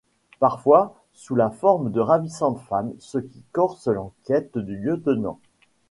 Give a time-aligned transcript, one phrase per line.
[0.39, 5.37] Parfois sous la forme de ravissantes femmes, ce qui corse l'enquête du lieutenant.